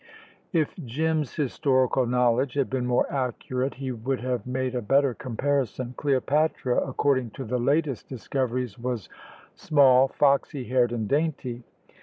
If 0.51 0.73
Jim's 0.77 1.35
historical 1.35 2.07
knowledge 2.07 2.55
had 2.55 2.71
been 2.71 2.87
more 2.87 3.05
accurate, 3.13 3.75
he 3.75 3.91
would 3.91 4.19
have 4.21 4.47
made 4.47 4.73
a 4.73 4.81
better 4.81 5.13
comparison. 5.13 5.93
Cleopatra, 5.95 6.77
according 6.79 7.29
to 7.37 7.45
the 7.45 7.59
latest 7.59 8.09
discoveries, 8.09 8.79
was 8.79 9.09
small, 9.53 10.07
foxy 10.07 10.63
haired, 10.63 10.91
and 10.91 11.07
dainty. 11.07 11.61